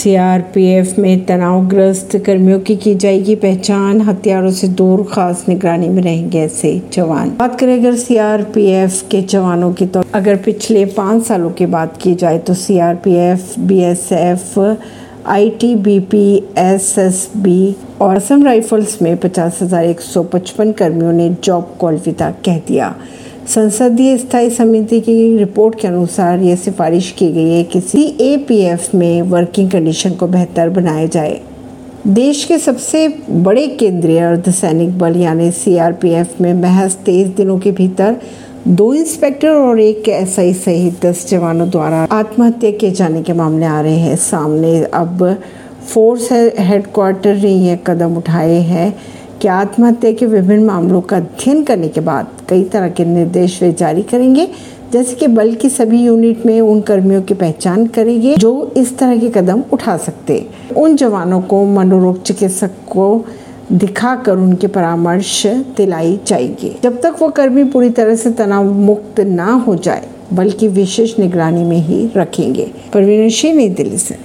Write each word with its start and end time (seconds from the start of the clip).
CRPF 0.00 0.98
में 0.98 1.24
तनावग्रस्त 1.26 2.16
कर्मियों 2.26 2.58
की 2.60 2.76
की 2.76 2.94
जाएगी 2.94 3.34
पहचान। 3.36 4.00
हथियारों 4.00 4.50
से 4.50 4.68
दूर 4.70 5.02
खास 5.10 5.44
निगरानी 5.48 5.88
में 5.88 6.02
रहेंगे 6.02 6.38
ऐसे 6.40 6.70
जवान। 6.92 7.30
बात 7.38 7.58
करें 7.60 7.72
अगर 7.78 7.96
सीआरपीएफ 7.96 9.02
के 9.10 9.20
जवानों 9.24 9.72
की 9.72 9.86
तो 9.86 10.02
अगर 10.14 10.36
पिछले 10.44 10.84
पाँच 10.96 11.22
सालों 11.24 11.50
की 11.50 11.66
बात 11.68 11.98
की 12.02 12.14
जाए 12.14 12.38
तो 12.38 12.54
सीआरपीएफ, 12.54 13.54
बीएसएफ, 13.60 14.58
आईटीबीपी, 15.28 16.34
एसएसबी 16.58 17.76
और 18.00 18.16
असम 18.16 18.44
राइफल्स 18.44 19.00
में 19.02 19.16
पचास 19.18 19.58
हज़ार 19.62 19.84
एक 19.84 20.00
सौ 20.00 20.22
पचपन 20.24 20.72
कर्मियों 20.72 21.12
ने 21.12 21.28
जॉब 21.44 21.76
को 21.80 21.86
अलविदा 21.86 22.30
कह 22.44 22.58
दिया। 22.68 22.94
संसदीय 23.50 24.16
स्थायी 24.18 24.50
समिति 24.50 25.00
की 25.00 25.36
रिपोर्ट 25.36 25.80
के 25.80 25.88
अनुसार 25.88 26.40
यह 26.40 26.56
सिफारिश 26.56 27.10
की 27.10 27.30
गई 27.32 27.52
है 27.52 27.62
कि 27.64 27.80
सी 27.80 28.02
ए 28.20 28.36
पी 28.48 28.58
एफ़ 28.58 28.96
में 28.96 29.22
वर्किंग 29.22 29.70
कंडीशन 29.70 30.10
को 30.10 30.26
बेहतर 30.26 30.68
बनाया 30.68 31.06
जाए। 31.06 31.40
देश 32.06 32.44
के 32.44 32.58
सबसे 32.58 33.06
बड़े 33.30 33.66
केंद्रीय 33.68 34.18
अर्धसैनिक 34.18 34.98
बल 34.98 35.16
यानी 35.16 35.50
सीआरपीएफ 35.50 36.40
में 36.40 36.52
महज 36.54 36.94
तेईस 36.96 37.28
दिनों 37.28 37.58
के 37.58 37.72
भीतर 37.72 38.16
दो 38.68 38.92
इंस्पेक्टर 38.94 39.48
और 39.48 39.80
एक 39.80 40.08
एसआई 40.08 40.52
सहित 40.54 41.06
दस 41.06 41.28
जवानों 41.30 41.70
द्वारा 41.70 42.06
आत्महत्या 42.12 42.70
किए 42.70 42.90
जाने 42.90 43.22
के 43.22 43.32
मामले 43.32 43.66
आ 43.66 43.80
रहे 43.80 43.98
हैं। 43.98 44.16
सामने 44.16 44.78
अब 44.84 45.42
फोर्स 45.88 46.32
हेडक्वार्टर 46.32 47.36
ने 47.36 47.54
यह 47.66 47.76
कदम 47.76 48.16
उठाए 48.16 48.60
हैं। 48.64 48.94
कि 49.42 49.48
आत्महत्या 49.48 50.12
के 50.12 50.26
विभिन्न 50.26 50.64
मामलों 50.64 51.00
का 51.00 51.16
अध्ययन 51.16 51.62
करने 51.64 51.88
के 51.88 52.00
बाद 52.00 52.28
कई 52.48 52.64
तरह 52.64 52.88
के 52.88 53.04
निर्देश 53.04 53.62
वे 53.62 53.72
जारी 53.72 54.02
करेंगे। 54.02 54.48
जैसे 54.92 55.14
कि 55.14 55.26
बल 55.26 55.54
की 55.54 55.68
सभी 55.68 56.02
यूनिट 56.02 56.46
में 56.46 56.60
उन 56.60 56.80
कर्मियों 56.80 57.22
की 57.22 57.34
पहचान 57.34 57.86
करेंगे 57.86 58.36
जो 58.36 58.72
इस 58.76 58.98
तरह 58.98 59.18
के 59.18 59.28
कदम 59.28 59.62
उठा 59.72 59.96
सकते। 59.96 60.46
उन 60.76 60.96
जवानों 60.96 61.40
को 61.40 61.64
मनोरोग 61.64 62.22
चिकित्सक 62.22 62.70
को 62.90 63.24
दिखाकर 63.72 64.32
उनके 64.32 64.66
परामर्श 64.66 65.46
दिलाई 65.46 66.18
जाएगी। 66.26 66.76
जब 66.82 67.00
तक 67.00 67.16
वो 67.20 67.28
कर्मी 67.28 67.64
पूरी 67.64 67.90
तरह 67.90 68.14
से 68.14 68.30
तनाव 68.30 68.64
मुक्त 68.64 69.20
ना 69.20 69.52
हो 69.52 69.76
जाए 69.76 70.06
बल्कि 70.32 70.68
विशेष 70.68 71.18
निगरानी 71.18 71.64
में 71.64 71.76
ही 71.76 72.10
रखेंगे। 72.16 72.70
परवीन 72.94 73.56
नई 73.56 73.68
दिल्ली 73.68 73.98
से। 73.98 74.16